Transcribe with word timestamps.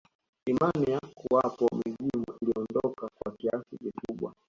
Imani 0.45 0.91
ya 0.91 0.99
kuwapo 1.15 1.67
mizimu 1.85 2.25
iliondoka 2.41 3.07
kwa 3.19 3.33
asilimia 3.35 3.91
kubwa 4.07 4.33